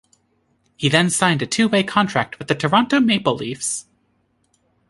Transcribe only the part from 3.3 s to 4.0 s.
Leafs.